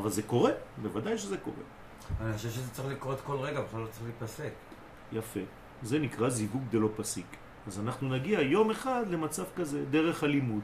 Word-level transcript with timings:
אבל 0.00 0.10
זה 0.10 0.22
קורה, 0.22 0.50
בוודאי 0.82 1.18
שזה 1.18 1.36
קורה. 1.36 1.56
אני 2.20 2.32
חושב 2.32 2.50
שזה 2.50 2.70
צריך 2.72 2.88
לקרות 2.88 3.20
כל 3.20 3.36
רגע, 3.36 3.60
בכלל 3.60 3.80
לא 3.80 3.86
צריך 3.86 4.02
להיפסק. 4.04 4.52
יפה. 5.12 5.40
זה 5.82 5.98
נקרא 5.98 6.28
זיווג 6.28 6.62
דלא 6.70 6.88
פסיק. 6.96 7.26
אז 7.66 7.80
אנחנו 7.80 8.08
נגיע 8.08 8.40
יום 8.40 8.70
אחד 8.70 9.04
למצב 9.10 9.44
כזה, 9.56 9.84
דרך 9.90 10.24
הלימוד. 10.24 10.62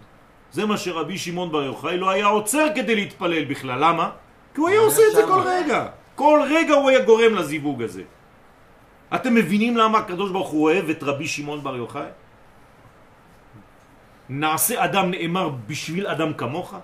זה 0.52 0.66
מה 0.66 0.76
שרבי 0.76 1.18
שמעון 1.18 1.52
בר 1.52 1.62
יוחאי 1.62 1.98
לא 1.98 2.10
היה 2.10 2.26
עוצר 2.26 2.66
כדי 2.74 2.94
להתפלל 2.94 3.44
בכלל. 3.44 3.78
למה? 3.84 4.10
כי 4.54 4.60
הוא 4.60 4.68
היה 4.68 4.80
עושה 4.80 5.02
את 5.10 5.14
זה 5.16 5.22
כל 5.22 5.42
רגע. 5.46 5.88
כל 6.14 6.40
רגע 6.50 6.74
הוא 6.74 6.90
היה 6.90 7.04
גורם 7.04 7.34
לזיווג 7.34 7.82
הזה. 7.82 8.02
אתם 9.14 9.34
מבינים 9.34 9.76
למה 9.76 9.98
הקדוש 9.98 10.30
ברוך 10.30 10.48
הוא 10.48 10.62
אוהב 10.62 10.88
את 10.90 11.02
רבי 11.02 11.26
שמעון 11.26 11.62
בר 11.62 11.76
יוחאי? 11.76 12.10
נעשה 14.28 14.84
אדם 14.84 15.10
נאמר 15.10 15.48
בשביל 15.66 16.06
אדם 16.06 16.34
כמוך? 16.34 16.74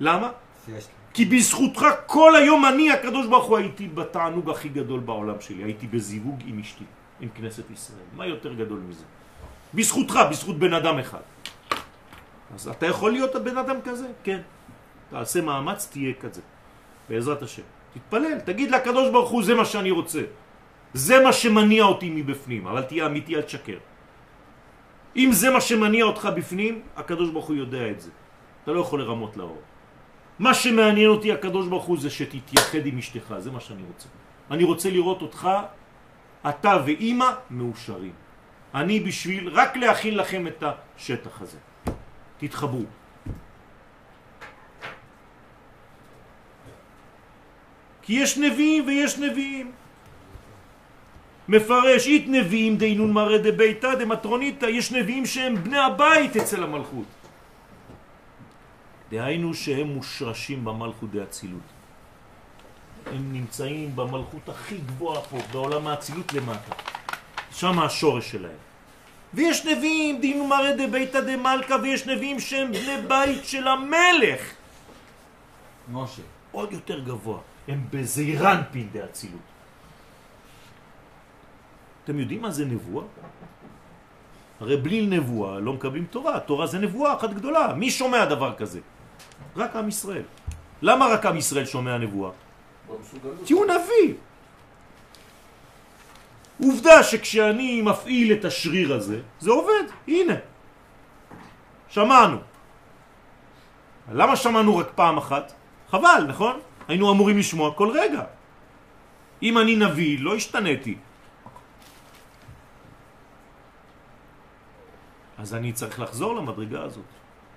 למה? 0.00 0.30
כי 1.14 1.24
בזכותך 1.24 1.86
כל 2.06 2.36
היום 2.36 2.66
אני, 2.66 2.90
הקדוש 2.90 3.26
ברוך 3.26 3.44
הוא, 3.44 3.56
הייתי 3.56 3.88
בתענוג 3.88 4.50
הכי 4.50 4.68
גדול 4.68 5.00
בעולם 5.00 5.40
שלי. 5.40 5.62
הייתי 5.62 5.86
בזיווג 5.86 6.42
עם 6.46 6.60
אשתי, 6.60 6.84
עם 7.20 7.28
כנסת 7.34 7.70
ישראל. 7.70 8.08
מה 8.16 8.26
יותר 8.26 8.54
גדול 8.54 8.78
מזה? 8.88 9.04
בזכותך, 9.74 10.20
בזכות 10.30 10.58
בן 10.58 10.72
אדם 10.72 10.98
אחד. 10.98 11.24
אז 12.54 12.68
אתה 12.68 12.86
יכול 12.86 13.12
להיות 13.12 13.34
הבן 13.34 13.56
אדם 13.58 13.76
כזה? 13.84 14.06
כן. 14.24 14.40
תעשה 15.10 15.40
מאמץ, 15.40 15.88
תהיה 15.92 16.14
כזה. 16.20 16.40
בעזרת 17.08 17.42
השם. 17.42 17.62
תתפלל, 17.94 18.38
תגיד 18.44 18.70
לקדוש 18.70 19.10
ברוך 19.10 19.30
הוא, 19.30 19.42
זה 19.44 19.54
מה 19.54 19.64
שאני 19.64 19.90
רוצה. 19.90 20.20
זה 20.94 21.20
מה 21.20 21.32
שמניע 21.32 21.84
אותי 21.84 22.10
מבפנים, 22.10 22.66
אבל 22.66 22.82
תהיה 22.82 23.06
אמיתי, 23.06 23.36
אל 23.36 23.42
תשקר. 23.42 23.78
אם 25.16 25.28
זה 25.32 25.50
מה 25.50 25.60
שמניע 25.60 26.04
אותך 26.04 26.28
בפנים, 26.36 26.82
הקדוש 26.96 27.30
ברוך 27.30 27.46
הוא 27.46 27.56
יודע 27.56 27.90
את 27.90 28.00
זה. 28.00 28.10
אתה 28.64 28.72
לא 28.72 28.80
יכול 28.80 29.00
לרמות 29.00 29.36
לאור. 29.36 29.60
מה 30.38 30.54
שמעניין 30.54 31.08
אותי 31.08 31.32
הקדוש 31.32 31.66
ברוך 31.66 31.84
הוא 31.84 31.98
זה 32.00 32.10
שתתייחד 32.10 32.86
עם 32.86 32.98
אשתך, 32.98 33.34
זה 33.38 33.50
מה 33.50 33.60
שאני 33.60 33.82
רוצה. 33.82 34.08
אני 34.50 34.64
רוצה 34.64 34.90
לראות 34.90 35.22
אותך, 35.22 35.48
אתה 36.48 36.76
ואימא, 36.86 37.30
מאושרים. 37.50 38.12
אני 38.74 39.00
בשביל 39.00 39.48
רק 39.48 39.76
להכין 39.76 40.14
לכם 40.16 40.46
את 40.46 40.64
השטח 40.96 41.42
הזה. 41.42 41.58
תתחברו. 42.38 42.84
כי 48.02 48.12
יש 48.12 48.38
נביאים 48.38 48.86
ויש 48.86 49.18
נביאים. 49.18 49.72
מפרש 51.48 52.06
אית 52.06 52.24
נביאים 52.28 52.76
דינון 52.76 53.12
מראה 53.12 53.38
דביתא 53.38 53.94
דמטרוניתא, 53.94 54.66
יש 54.66 54.92
נביאים 54.92 55.26
שהם 55.26 55.64
בני 55.64 55.78
הבית 55.78 56.36
אצל 56.36 56.62
המלכות. 56.62 57.17
דהיינו 59.10 59.54
שהם 59.54 59.86
מושרשים 59.86 60.64
במלכות 60.64 61.10
דאצילות. 61.10 61.68
הם 63.06 63.32
נמצאים 63.32 63.96
במלכות 63.96 64.48
הכי 64.48 64.78
גבוהה 64.78 65.20
פה, 65.20 65.38
בעולם 65.52 65.86
האצילות 65.86 66.32
למטה. 66.32 66.72
שם 67.52 67.78
השורש 67.78 68.30
שלהם. 68.30 68.60
ויש 69.34 69.66
נביאים, 69.66 70.20
דינו 70.20 70.46
מראה 70.46 70.76
דביתא 70.76 71.20
דמלכה, 71.20 71.76
ויש 71.82 72.06
נביאים 72.06 72.40
שהם 72.40 72.72
בני 72.72 72.96
בית 73.08 73.44
של 73.44 73.68
המלך. 73.68 74.40
משה. 75.92 76.22
עוד 76.52 76.72
יותר 76.72 76.98
גבוה. 77.00 77.38
הם 77.68 77.84
בזעירנפין 77.90 78.88
דאצילות. 78.92 79.48
אתם 82.04 82.18
יודעים 82.18 82.42
מה 82.42 82.50
זה 82.50 82.64
נבואה? 82.64 83.04
הרי 84.60 84.76
בלי 84.76 85.06
נבואה 85.06 85.58
לא 85.58 85.72
מקבלים 85.72 86.06
תורה, 86.10 86.40
תורה 86.40 86.66
זה 86.66 86.78
נבואה 86.78 87.14
אחת 87.14 87.30
גדולה. 87.30 87.74
מי 87.74 87.90
שומע 87.90 88.24
דבר 88.24 88.54
כזה? 88.56 88.80
רק 89.56 89.76
עם 89.76 89.88
ישראל. 89.88 90.22
למה 90.82 91.06
רק 91.06 91.26
עם 91.26 91.36
ישראל 91.36 91.66
שומע 91.66 91.98
נבואה? 91.98 92.30
כי 93.46 93.52
הוא 93.52 93.64
נביא. 93.66 94.14
עובדה 96.62 97.02
שכשאני 97.02 97.82
מפעיל 97.82 98.32
את 98.32 98.44
השריר 98.44 98.94
הזה, 98.94 99.20
זה 99.40 99.50
עובד, 99.50 99.84
הנה. 100.08 100.34
שמענו. 101.88 102.38
למה 104.12 104.36
שמענו 104.36 104.76
רק 104.76 104.88
פעם 104.94 105.16
אחת? 105.18 105.52
חבל, 105.90 106.24
נכון? 106.28 106.60
היינו 106.88 107.12
אמורים 107.12 107.38
לשמוע 107.38 107.74
כל 107.74 107.90
רגע. 107.90 108.22
אם 109.42 109.58
אני 109.58 109.76
נביא, 109.76 110.18
לא 110.20 110.34
השתניתי. 110.34 110.96
אז 115.38 115.54
אני 115.54 115.72
צריך 115.72 116.00
לחזור 116.00 116.36
למדרגה 116.36 116.82
הזאת. 116.82 117.04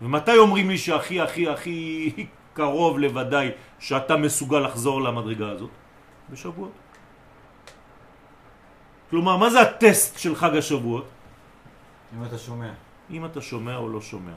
ומתי 0.02 0.38
אומרים 0.38 0.70
לי 0.70 0.78
שהכי 0.78 1.22
הכי 1.22 1.50
הכי 1.50 2.26
קרוב 2.54 3.00
לוודאי 3.00 3.52
שאתה 3.80 4.18
מסוגל 4.18 4.60
לחזור 4.60 5.02
למדרגה 5.02 5.50
הזאת? 5.50 5.70
בשבועות. 6.30 6.72
כלומר, 9.10 9.38
מה 9.38 9.50
זה 9.50 9.62
הטסט 9.62 10.20
של 10.20 10.36
חג 10.36 10.56
השבועות? 10.56 11.06
אם 12.18 12.24
אתה 12.24 12.38
שומע. 12.38 12.72
אם 13.12 13.26
אתה 13.26 13.42
שומע 13.42 13.78
או 13.78 13.90
לא 13.90 14.02
שומע. 14.02 14.32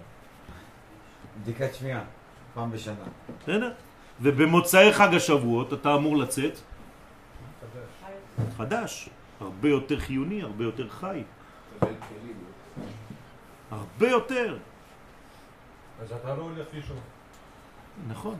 בדיקת 1.42 1.74
שמיעה, 1.74 2.02
פעם 2.54 2.70
בשנה. 2.70 2.94
בסדר? 3.42 3.72
ובמוצאי 4.20 4.92
חג 4.92 5.14
השבועות 5.14 5.72
אתה 5.72 5.94
אמור 5.94 6.16
לצאת 6.16 6.58
חדש. 7.60 8.56
חדש. 8.56 9.08
הרבה 9.40 9.68
יותר 9.68 10.00
חיוני, 10.00 10.42
הרבה 10.42 10.64
יותר 10.64 10.88
חי. 10.88 11.22
הרבה 13.70 14.08
יותר. 14.08 14.58
אז 16.02 16.12
אתה 16.12 16.34
לא 16.34 16.42
הולך 16.42 16.66
לישון. 16.74 16.96
נכון. 18.08 18.36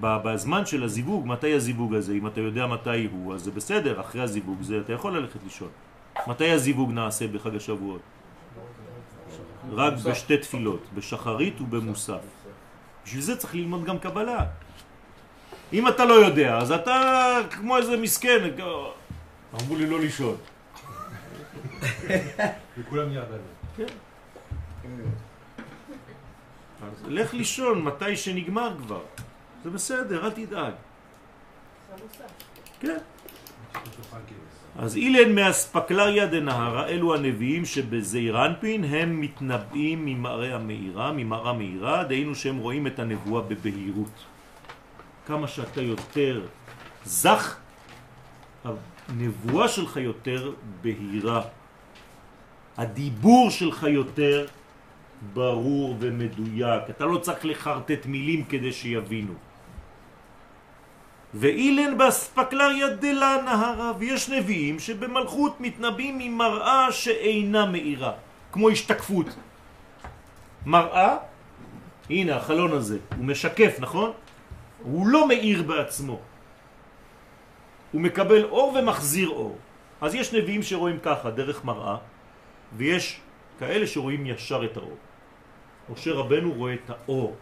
בזמן 0.00 0.66
של 0.66 0.82
הזיווג, 0.82 1.26
מתי 1.26 1.54
הזיווג 1.54 1.94
הזה? 1.94 2.12
אם 2.12 2.26
אתה 2.26 2.40
יודע 2.40 2.66
מתי 2.66 3.08
הוא, 3.12 3.34
אז 3.34 3.44
זה 3.44 3.50
בסדר, 3.50 4.00
אחרי 4.00 4.22
הזיווג 4.22 4.62
זה 4.62 4.80
אתה 4.80 4.92
יכול 4.92 5.16
ללכת 5.16 5.42
לישון. 5.44 5.68
מתי 6.26 6.50
הזיווג 6.50 6.90
נעשה 6.90 7.28
בחג 7.28 7.56
השבועות? 7.56 8.00
רק 9.72 9.92
בשתי 10.04 10.36
תפילות, 10.36 10.82
בשחרית 10.94 11.60
ובמוסף. 11.60 12.20
בשביל 13.04 13.22
זה 13.22 13.36
צריך 13.36 13.54
ללמוד 13.54 13.84
גם 13.84 13.98
קבלה. 13.98 14.46
אם 15.72 15.88
אתה 15.88 16.04
לא 16.04 16.14
יודע, 16.14 16.58
אז 16.58 16.72
אתה 16.72 17.38
כמו 17.50 17.76
איזה 17.76 17.96
מסכן, 17.96 18.50
אמרו 19.62 19.76
לי 19.76 19.86
לא 19.86 20.00
לישון. 20.00 20.36
וכולם 22.78 23.12
ירדנו. 23.12 23.38
כן. 23.76 23.86
לך 27.08 27.34
לישון 27.34 27.82
מתי 27.82 28.16
שנגמר 28.16 28.74
כבר. 28.78 29.02
זה 29.64 29.70
בסדר, 29.70 30.26
אל 30.26 30.30
תדאג. 30.30 30.72
כן. 32.80 32.98
אז 34.78 34.96
אילן 34.96 35.34
מאספקלריה 35.34 36.26
דנהרה, 36.26 36.88
אלו 36.88 37.14
הנביאים 37.14 37.64
שבזעירנפין 37.64 38.84
הם 38.84 39.20
מתנבאים 39.20 40.04
ממראה 40.04 40.54
המאירה, 40.54 41.12
ממראה 41.12 41.52
מאירה, 41.52 42.04
דהיינו 42.04 42.34
שהם 42.34 42.56
רואים 42.56 42.86
את 42.86 42.98
הנבואה 42.98 43.42
בבהירות. 43.42 44.16
כמה 45.26 45.48
שאתה 45.48 45.82
יותר 45.82 46.46
זך, 47.04 47.56
הנבואה 49.08 49.68
שלך 49.68 49.96
יותר 49.96 50.52
בהירה. 50.82 51.42
הדיבור 52.76 53.50
שלך 53.50 53.82
יותר 53.82 54.46
ברור 55.32 55.96
ומדויק. 55.98 56.90
אתה 56.90 57.04
לא 57.04 57.18
צריך 57.18 57.44
לחרטט 57.44 58.06
מילים 58.06 58.44
כדי 58.44 58.72
שיבינו. 58.72 59.34
ואילן 61.34 61.98
באספקלריה 61.98 62.88
דלה 62.88 63.36
נהרה, 63.44 63.92
ויש 63.98 64.28
נביאים 64.28 64.78
שבמלכות 64.78 65.60
מתנבאים 65.60 66.18
ממראה 66.18 66.92
שאינה 66.92 67.66
מאירה, 67.66 68.12
כמו 68.52 68.70
השתקפות. 68.70 69.26
מראה, 70.66 71.16
הנה 72.10 72.36
החלון 72.36 72.72
הזה, 72.72 72.98
הוא 73.16 73.24
משקף, 73.24 73.76
נכון? 73.80 74.12
הוא 74.82 75.06
לא 75.06 75.28
מאיר 75.28 75.62
בעצמו. 75.62 76.20
הוא 77.92 78.00
מקבל 78.00 78.44
אור 78.44 78.76
ומחזיר 78.78 79.28
אור. 79.28 79.58
אז 80.00 80.14
יש 80.14 80.34
נביאים 80.34 80.62
שרואים 80.62 80.98
ככה, 81.02 81.30
דרך 81.30 81.64
מראה, 81.64 81.96
ויש 82.76 83.20
כאלה 83.58 83.86
שרואים 83.86 84.26
ישר 84.26 84.64
את 84.64 84.76
האור. 84.76 84.96
משה 85.92 86.12
רבנו 86.12 86.52
רואה 86.52 86.74
את 86.74 86.90
האור, 86.90 87.36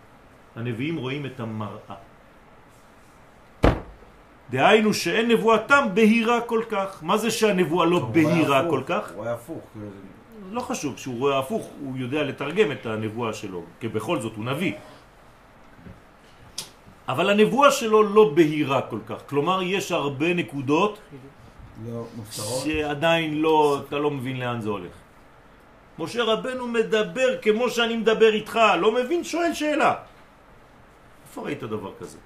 הנביאים 0.57 0.97
רואים 0.97 1.27
את 1.27 1.41
המראה. 1.41 1.97
דהיינו 4.51 4.95
שאין 4.95 5.29
נבואתם 5.31 5.85
בהירה 5.95 6.41
כל 6.41 6.63
כך. 6.69 7.01
מה 7.03 7.17
זה 7.17 7.31
שהנבואה 7.31 7.87
לא 7.87 7.99
בהירה 7.99 8.69
כל 8.71 8.83
כך? 8.87 9.11
הוא 9.11 9.17
רואה 9.17 9.33
הפוך. 9.33 9.65
לא 10.51 10.61
חשוב, 10.61 10.95
כשהוא 10.95 11.19
רואה 11.19 11.39
הפוך 11.39 11.71
הוא 11.81 11.97
יודע 11.97 12.23
לתרגם 12.23 12.73
את 12.73 12.87
הנבואה 12.87 13.33
שלו, 13.33 13.63
כי 13.81 13.89
בכל 13.89 14.21
זאת 14.21 14.37
הוא 14.37 14.45
נביא. 14.45 14.73
אבל 17.09 17.31
הנבואה 17.31 17.71
שלו 17.71 18.03
לא 18.03 18.33
בהירה 18.35 18.81
כל 18.83 18.99
כך, 19.07 19.23
כלומר 19.27 19.63
יש 19.63 19.93
הרבה 19.93 20.35
נקודות 20.35 20.99
לא. 21.87 22.05
שעדיין 22.39 23.41
לא, 23.41 23.81
אתה 23.89 23.99
לא 23.99 24.11
מבין 24.11 24.41
לאן 24.41 24.61
זה 24.61 24.69
הולך. 24.69 25.02
משה 26.03 26.23
רבנו 26.23 26.69
מדבר 26.69 27.39
כמו 27.43 27.71
שאני 27.71 27.97
מדבר 27.97 28.33
איתך, 28.33 28.59
לא 28.81 28.95
מבין, 28.95 29.25
שואל 29.25 29.55
שאלה. 29.55 29.95
איפה 31.27 31.43
ראית 31.43 31.63
דבר 31.63 31.93
כזה? 32.01 32.19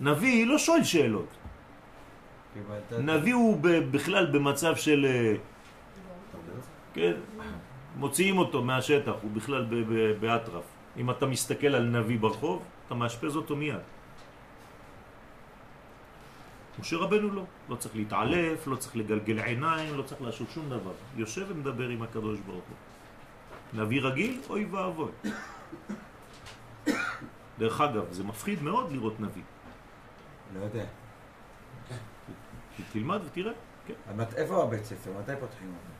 נביא 0.00 0.46
לא 0.46 0.58
שואל 0.58 0.84
שאלות. 0.84 1.28
נביא 2.98 3.34
הוא 3.34 3.58
בכלל 3.62 4.26
במצב 4.26 4.76
של... 4.76 5.06
אה, 5.08 5.34
כן, 6.94 7.12
מוציאים 7.96 8.38
אותו 8.38 8.62
מהשטח, 8.62 9.12
הוא 9.22 9.30
בכלל 9.30 9.66
באטרף. 10.20 10.64
אם 10.96 11.10
אתה 11.10 11.26
מסתכל 11.26 11.74
על 11.74 11.82
נביא 11.82 12.18
ברחוב, 12.18 12.62
אתה 12.86 12.94
מאשפז 12.94 13.36
אותו 13.36 13.56
מיד. 13.56 13.82
משה 16.80 16.96
רבנו 16.96 17.30
לא, 17.30 17.44
לא 17.68 17.76
צריך 17.76 17.96
להתעלף, 17.96 18.66
לא 18.66 18.76
צריך 18.76 18.96
לגלגל 18.96 19.38
עיניים, 19.38 19.96
לא 19.96 20.02
צריך 20.02 20.22
לעשות 20.22 20.50
שום 20.50 20.70
דבר. 20.70 20.92
יושב 21.16 21.46
ומדבר 21.48 21.88
עם 21.88 22.02
הקדוש 22.02 22.38
ברוך 22.46 22.64
הוא. 22.68 22.76
נביא 23.82 24.00
רגיל, 24.02 24.40
אוי 24.50 24.64
ואבוי. 24.64 25.10
דרך 27.58 27.80
אגב, 27.80 28.12
זה 28.12 28.24
מפחיד 28.24 28.62
מאוד 28.62 28.92
לראות 28.92 29.20
נביא. 29.20 29.42
לא 30.54 30.64
יודע. 30.64 30.84
תלמד 32.92 33.20
ותראה. 33.26 33.52
כן. 33.86 33.94
איפה 34.36 34.62
הבית 34.62 34.84
ספר? 34.84 35.10
מתי 35.20 35.32
פותחים 35.40 35.68
אותו? 35.68 35.92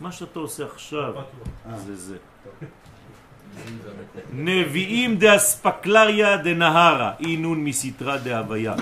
מה 0.00 0.12
שאתה 0.12 0.38
עושה 0.38 0.66
עכשיו. 0.66 1.14
זה 1.76 1.96
זה. 1.96 2.16
נביאים 4.32 5.16
דאספקלריה 5.16 6.36
דנהרה, 6.36 7.12
אינון 7.20 7.64
מסתרה 7.64 8.18
דהוויה. 8.18 8.74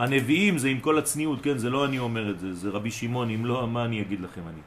הנביאים 0.00 0.58
זה 0.58 0.68
עם 0.68 0.80
כל 0.80 0.98
הצניעות, 0.98 1.42
כן? 1.42 1.58
זה 1.58 1.70
לא 1.70 1.84
אני 1.84 1.98
אומר 1.98 2.30
את 2.30 2.40
זה, 2.40 2.54
זה 2.54 2.68
רבי 2.70 2.90
שמעון, 2.90 3.30
אם 3.30 3.46
לא, 3.46 3.68
מה 3.68 3.84
אני 3.84 4.00
אגיד 4.00 4.20
לכם 4.20 4.40
אני? 4.48 4.60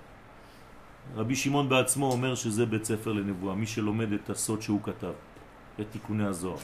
רבי 1.15 1.35
שמעון 1.35 1.69
בעצמו 1.69 2.11
אומר 2.11 2.35
שזה 2.35 2.65
בית 2.65 2.85
ספר 2.85 3.11
לנבואה, 3.11 3.55
מי 3.55 3.65
שלומד 3.65 4.13
את 4.13 4.29
הסוד 4.29 4.61
שהוא 4.61 4.79
כתב, 4.83 5.17
את 5.79 5.85
תיקוני 5.91 6.25
הזוהר. 6.25 6.61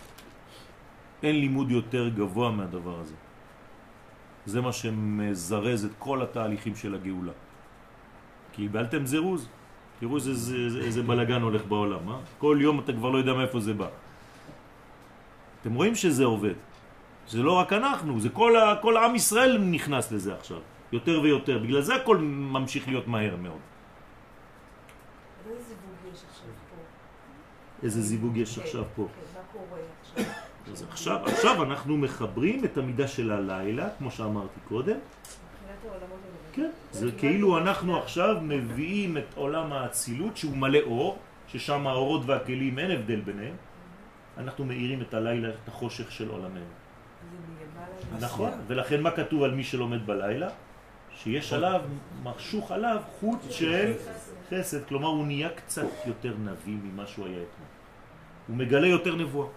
אין 1.24 1.36
לימוד 1.36 1.72
יותר 1.72 2.10
גבוה 2.10 2.52
מהדבר 2.52 3.00
הזה. 3.00 3.18
זה 4.46 4.62
מה 4.62 4.72
שמזרז 4.72 5.86
את 5.86 5.92
כל 6.00 6.22
התהליכים 6.22 6.76
של 6.76 6.96
הגאולה. 6.96 7.34
קיבלתם 8.54 9.06
זירוז, 9.06 9.50
תראו 10.00 10.16
איזה, 10.16 10.32
איזה, 10.56 10.80
איזה 10.80 11.02
בלגן 11.04 11.42
הולך 11.42 11.66
בעולם, 11.66 12.10
אה? 12.10 12.18
כל 12.38 12.58
יום 12.62 12.80
אתה 12.80 12.94
כבר 12.94 13.10
לא 13.10 13.18
יודע 13.18 13.34
מאיפה 13.34 13.60
זה 13.60 13.74
בא. 13.74 13.90
אתם 15.62 15.74
רואים 15.74 15.96
שזה 15.96 16.26
עובד. 16.26 16.69
זה 17.30 17.44
לא 17.44 17.52
רק 17.52 17.74
אנחנו, 17.74 18.20
זה 18.20 18.30
כל, 18.30 18.56
ה, 18.56 18.76
כל 18.82 18.98
עם 18.98 19.16
ישראל 19.16 19.58
נכנס 19.58 20.12
לזה 20.12 20.34
עכשיו, 20.36 20.60
יותר 20.92 21.22
ויותר. 21.22 21.58
בגלל 21.58 21.82
זה 21.82 21.96
הכל 21.96 22.18
ממשיך 22.18 22.88
להיות 22.88 23.08
מהר 23.08 23.36
מאוד. 23.36 23.60
איזה 25.50 25.62
זיווג 25.62 26.08
יש 26.14 26.24
עכשיו 26.30 26.50
פה? 26.70 26.76
איזה 27.84 28.02
זיווג 28.02 28.38
יש 28.38 28.60
עכשיו 28.60 28.84
פה. 28.96 29.02
מה 29.04 29.40
קורה 29.54 29.80
עכשיו? 30.02 30.34
אז 30.72 30.86
עכשיו, 30.90 31.26
עכשיו 31.26 31.64
אנחנו 31.64 31.98
מחברים 31.98 32.66
את 32.66 32.78
המידה 32.78 33.08
של 33.08 33.32
הלילה, 33.32 33.90
כמו 33.98 34.12
שאמרתי 34.12 34.60
קודם. 34.68 34.98
כן. 36.54 36.70
זה 36.92 37.12
כאילו 37.18 37.58
אנחנו. 37.58 37.98
עכשיו 37.98 38.36
מביאים 38.42 39.18
את 39.18 39.34
עולם 39.36 39.74
האצילות 39.74 40.38
שהוא 40.38 40.58
מלא 40.58 40.80
אור, 40.86 41.18
ששם 41.48 41.88
האורות 41.88 42.22
והכלים 42.26 42.80
אין 42.80 42.92
הבדל 42.92 43.22
ביניהם. 43.22 43.56
אנחנו 44.38 44.66
מאירים 44.66 45.02
את 45.02 45.14
הלילה, 45.14 45.50
את 45.50 45.68
החושך 45.68 46.12
של 46.12 46.30
עולמנו. 46.30 46.89
נכון, 48.20 48.52
ולכן 48.68 49.02
מה 49.02 49.12
כתוב 49.12 49.44
על 49.44 49.52
מי 49.52 49.64
שלומד 49.64 50.08
בלילה? 50.08 50.50
שיש 51.16 51.54
עליו, 51.54 51.82
משוך 52.24 52.72
עליו 52.72 53.02
חוט 53.20 53.40
של 53.50 53.94
חסד, 54.50 54.86
כלומר 54.88 55.08
הוא 55.08 55.26
נהיה 55.26 55.50
קצת 55.50 55.88
יותר 56.06 56.34
נביא 56.38 56.78
ממה 56.84 57.08
שהוא 57.08 57.26
היה 57.26 57.36
אתמול. 57.36 57.68
הוא 58.48 58.56
מגלה 58.58 58.88
יותר 58.88 59.16
נבואה. 59.16 59.48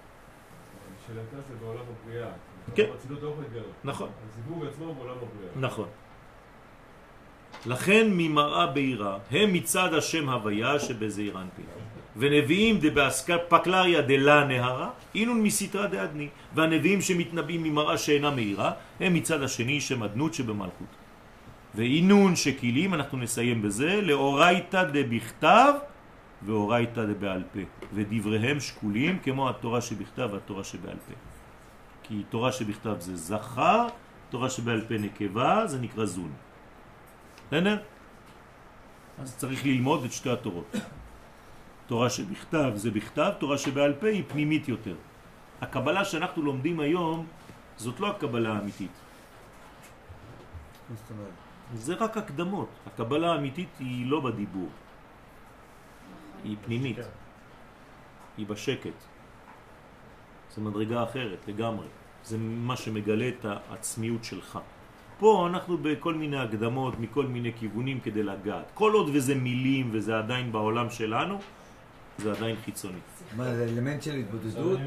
שאלתה 1.07 1.37
זה 1.49 1.55
בעולם 1.61 1.85
הבריאה. 2.03 2.29
כן. 2.75 2.87
לא. 3.11 3.63
נכון. 3.85 4.11
הזיווג 4.29 4.67
עצמו 4.67 4.95
בעולם 4.95 5.17
הבריאה. 5.17 5.53
נכון. 5.57 5.89
לכן 7.67 8.07
ממראה 8.11 8.67
בהירה 8.67 9.19
הם 9.31 9.53
מצד 9.53 9.95
השם 9.95 10.29
הוויה 10.29 10.79
שבזעיר 10.79 11.41
אנפין. 11.41 11.65
ונביאים 12.17 12.79
דבאספקלריה 12.81 14.03
דלה 14.03 14.45
נהרה, 14.45 14.91
אינון 15.15 15.43
מסתרה 15.43 15.87
דאדני. 15.87 16.29
והנביאים 16.55 17.01
שמתנבאים 17.01 17.63
ממראה 17.63 17.99
שאינה 17.99 18.31
מהירה, 18.31 18.73
הם 19.01 19.15
מצד 19.15 19.43
השני 19.43 19.81
שם 19.81 20.03
אדנות 20.03 20.35
שבמלכות. 20.35 20.93
ואינון 21.75 22.37
שקילים, 22.37 22.95
אנחנו 22.95 23.19
נסיים 23.19 23.63
בזה, 23.63 24.01
לאורייתא 24.03 24.85
דבכתב 24.93 25.73
ואורייתא 26.43 27.05
דבעל 27.05 27.43
פה. 27.53 27.61
ודבריהם 27.95 28.61
שקולים 28.61 29.19
כמו 29.19 29.49
התורה 29.49 29.81
שבכתב 29.81 30.29
והתורה 30.33 30.65
שבעל 30.65 30.97
פה. 31.07 31.15
כי 32.03 32.23
תורה 32.29 32.53
שבכתב 32.53 32.97
זה 32.99 33.17
זכר, 33.17 33.87
תורה 34.31 34.51
שבעל 34.51 34.81
פה 34.89 34.95
נקבה, 34.95 35.67
זה 35.67 35.81
נקרא 35.81 36.05
זון. 36.05 36.33
בסדר? 37.49 37.77
אז 39.19 39.37
צריך 39.37 39.67
ללמוד 39.67 40.05
את 40.05 40.13
שתי 40.13 40.31
התורות. 40.31 40.77
תורה 41.93 42.11
שבכתב 42.11 42.73
זה 42.75 42.91
בכתב, 42.91 43.31
תורה 43.39 43.59
שבעל 43.59 43.93
פה 44.01 44.07
היא 44.07 44.25
פנימית 44.29 44.69
יותר. 44.69 44.97
הקבלה 45.61 46.05
שאנחנו 46.05 46.43
לומדים 46.43 46.81
היום 46.81 47.27
זאת 47.77 48.01
לא 48.01 48.11
הקבלה 48.11 48.53
האמיתית. 48.53 48.91
זה 51.75 51.95
רק 51.95 52.17
הקדמות. 52.17 52.69
הקבלה 52.87 53.33
האמיתית 53.33 53.69
היא 53.79 54.07
לא 54.07 54.21
בדיבור, 54.21 54.69
היא 56.45 56.57
פנימית. 56.65 56.97
היא 58.37 58.47
בשקט. 58.47 58.99
זה 60.57 60.61
מדרגה 60.61 61.03
אחרת 61.03 61.39
לגמרי. 61.49 61.87
זה 62.25 62.37
מה 62.41 62.77
שמגלה 62.77 63.29
את 63.29 63.45
העצמיות 63.45 64.25
שלך. 64.25 64.59
פה 65.19 65.47
אנחנו 65.51 65.79
בכל 65.79 66.15
מיני 66.15 66.41
הקדמות, 66.41 67.01
מכל 67.01 67.27
מיני 67.27 67.53
כיוונים 67.53 68.01
כדי 68.01 68.23
לגעת. 68.23 68.73
כל 68.75 68.93
עוד 68.93 69.09
וזה 69.13 69.35
מילים 69.35 69.89
וזה 69.93 70.19
עדיין 70.19 70.53
בעולם 70.53 70.91
שלנו, 70.91 71.39
זה 72.19 72.31
עדיין 72.31 72.57
חיצוני. 72.65 72.99
מה, 73.37 73.55
זה 73.55 73.65
אלמנט 73.65 74.03
של 74.03 74.15
התבודדות? 74.15 74.79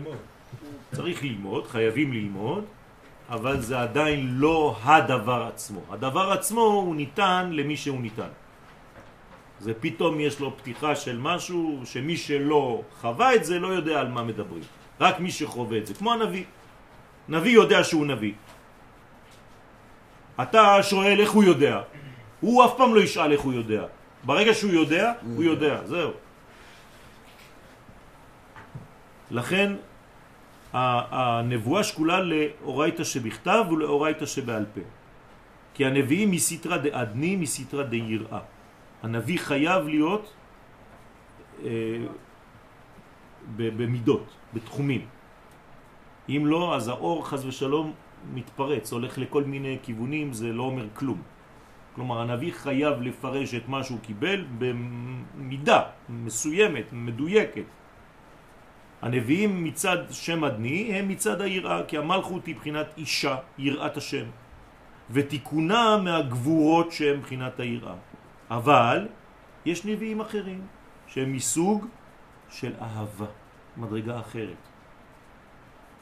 צריך 0.92 1.24
ללמוד, 1.24 1.68
חייבים 1.68 2.13
ללמוד, 2.13 2.63
אבל 3.30 3.62
זה 3.62 3.81
עדיין 3.81 4.38
לא 4.38 4.77
הדבר 4.83 5.50
עצמו. 5.54 5.81
הדבר 5.89 6.31
עצמו 6.31 6.62
הוא 6.62 6.95
ניתן 6.95 7.50
למי 7.51 7.77
שהוא 7.77 8.01
ניתן. 8.01 8.30
זה 9.60 9.74
פתאום 9.80 10.19
יש 10.19 10.39
לו 10.39 10.57
פתיחה 10.57 10.95
של 10.95 11.18
משהו 11.19 11.81
שמי 11.86 12.18
שלא 12.18 12.81
חווה 13.01 13.36
את 13.36 13.45
זה 13.45 13.60
לא 13.60 13.68
יודע 13.68 14.00
על 14.00 14.07
מה 14.07 14.24
מדברים. 14.24 14.63
רק 15.01 15.19
מי 15.19 15.31
שחווה 15.31 15.78
את 15.78 15.88
זה, 15.88 15.94
כמו 15.94 16.13
הנביא. 16.13 16.44
נביא 17.30 17.51
יודע 17.51 17.83
שהוא 17.83 18.06
נביא. 18.06 18.33
אתה 20.42 20.83
שואל 20.83 21.19
איך 21.19 21.31
הוא 21.31 21.44
יודע. 21.44 21.81
הוא 22.40 22.66
אף 22.66 22.71
פעם 22.78 22.95
לא 22.95 23.02
ישאל 23.02 23.31
איך 23.31 23.42
הוא 23.42 23.54
יודע. 23.54 23.83
ברגע 24.23 24.54
שהוא 24.54 24.71
יודע, 24.71 25.14
הוא 25.35 25.44
יודע, 25.44 25.81
זהו. 25.85 26.11
לכן 29.31 29.73
הנבואה 30.73 31.83
שקולה 31.83 32.19
לאורייתא 32.21 33.03
שבכתב 33.03 33.63
ולאורייתא 33.71 34.25
שבעל 34.25 34.65
פה. 34.73 34.81
כי 35.73 35.85
הנביאים 35.85 36.31
מסתרא 36.31 36.77
דאדני, 36.77 37.35
מסתרא 37.35 37.83
דיראה. 37.83 38.39
הנביא 39.03 39.39
חייב 39.39 39.87
להיות 39.87 40.33
אה, 41.63 41.69
במידות, 43.55 44.25
בתחומים. 44.53 45.05
אם 46.29 46.41
לא, 46.45 46.75
אז 46.75 46.87
האור 46.87 47.27
חז 47.27 47.45
ושלום 47.45 47.94
מתפרץ, 48.33 48.91
הולך 48.91 49.17
לכל 49.17 49.44
מיני 49.44 49.77
כיוונים, 49.83 50.33
זה 50.33 50.53
לא 50.53 50.63
אומר 50.63 50.87
כלום. 50.94 51.21
כלומר, 51.95 52.21
הנביא 52.21 52.51
חייב 52.53 53.01
לפרש 53.01 53.55
את 53.55 53.67
מה 53.67 53.83
שהוא 53.83 53.99
קיבל 53.99 54.45
במידה 54.57 55.81
מסוימת, 56.09 56.85
מדויקת. 56.91 57.67
הנביאים 59.06 59.64
מצד 59.64 59.97
שם 60.12 60.44
אדני 60.44 60.94
הם 60.94 61.07
מצד 61.07 61.42
היראה, 61.42 61.83
כי 61.88 61.97
המלכות 61.97 62.45
היא 62.45 62.56
בחינת 62.56 62.88
אישה, 62.97 63.35
יראת 63.57 63.97
השם, 63.97 64.26
ותיקונה 65.12 65.97
מהגבורות 65.97 66.92
שהם 66.92 67.21
בחינת 67.21 67.59
היראה. 67.59 67.94
אבל 68.50 69.07
יש 69.66 69.85
נביאים 69.85 70.21
אחרים 70.21 70.62
שהם 71.07 71.33
מסוג 71.33 71.85
של 72.50 72.74
אהבה, 72.81 73.26
מדרגה 73.78 74.19
אחרת. 74.19 74.62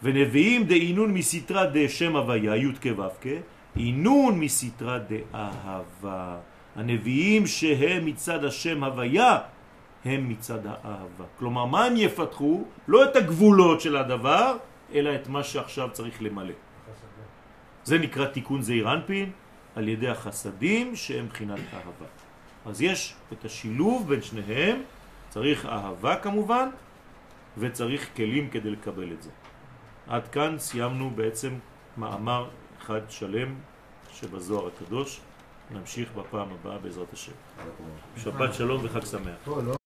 ונביאים 0.03 0.63
דאינון 0.63 1.13
מסתרה 1.13 1.65
דשם 1.73 2.15
הוויה, 2.15 2.55
י' 2.55 2.75
כו' 2.81 3.09
כ', 3.21 3.27
אינון 3.75 4.39
מסתרה 4.39 4.99
דאהבה. 4.99 6.37
הנביאים 6.75 7.47
שהם 7.47 8.05
מצד 8.05 8.43
השם 8.43 8.83
הוויה, 8.83 9.37
הם 10.05 10.29
מצד 10.29 10.59
האהבה. 10.65 11.25
כלומר, 11.39 11.65
מה 11.65 11.85
הם 11.85 11.93
יפתחו? 11.97 12.63
לא 12.87 13.03
את 13.03 13.15
הגבולות 13.15 13.81
של 13.81 13.97
הדבר, 13.97 14.57
אלא 14.93 15.15
את 15.15 15.27
מה 15.27 15.43
שעכשיו 15.43 15.89
צריך 15.91 16.21
למלא. 16.21 16.53
זה 17.83 17.97
נקרא 17.97 18.25
תיקון 18.25 18.61
זעיר 18.61 18.93
אנפין 18.93 19.31
על 19.75 19.87
ידי 19.87 20.09
החסדים 20.09 20.95
שהם 20.95 21.27
בחינת 21.27 21.59
אהבה. 21.73 22.05
אז 22.65 22.81
יש 22.81 23.15
את 23.33 23.45
השילוב 23.45 24.09
בין 24.09 24.21
שניהם, 24.21 24.81
צריך 25.29 25.65
אהבה 25.65 26.15
כמובן, 26.15 26.69
וצריך 27.57 28.09
כלים 28.15 28.49
כדי 28.49 28.71
לקבל 28.71 29.11
את 29.11 29.23
זה. 29.23 29.29
עד 30.07 30.27
כאן 30.27 30.55
סיימנו 30.59 31.11
בעצם 31.15 31.53
מאמר 31.97 32.49
אחד 32.81 33.01
שלם 33.09 33.55
שבזוהר 34.13 34.67
הקדוש. 34.67 35.19
נמשיך 35.71 36.11
בפעם 36.15 36.47
הבאה 36.51 36.77
בעזרת 36.77 37.13
השם. 37.13 37.31
שבת 38.17 38.53
שלום 38.53 38.81
וחג 38.83 39.05
שמח. 39.05 39.47